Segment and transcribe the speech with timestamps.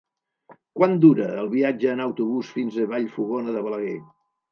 [0.77, 3.93] Quant dura el viatge en autobús fins a Vallfogona de Balaguer?